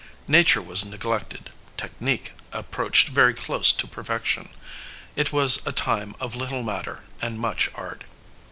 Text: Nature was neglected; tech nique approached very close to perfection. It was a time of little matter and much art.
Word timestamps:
Nature 0.27 0.63
was 0.63 0.83
neglected; 0.83 1.51
tech 1.77 1.91
nique 2.01 2.31
approached 2.51 3.09
very 3.09 3.35
close 3.35 3.71
to 3.71 3.85
perfection. 3.85 4.49
It 5.15 5.31
was 5.31 5.61
a 5.67 5.71
time 5.71 6.15
of 6.19 6.33
little 6.33 6.63
matter 6.63 7.03
and 7.21 7.39
much 7.39 7.69
art. 7.75 8.05